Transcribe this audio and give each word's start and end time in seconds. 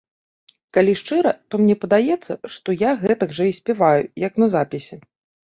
Калі 0.77 0.93
шчыра, 1.01 1.33
то 1.51 1.59
мне 1.63 1.75
падаецца, 1.83 2.33
што 2.57 2.75
я 2.87 2.91
гэтак 3.03 3.37
жа 3.41 3.45
і 3.51 3.53
спяваю, 3.61 4.03
як 4.27 4.33
на 4.43 4.51
запісе. 4.57 4.95